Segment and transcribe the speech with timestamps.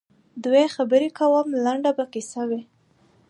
[0.43, 2.61] دوی خبري کوم لنډه به کیسه وي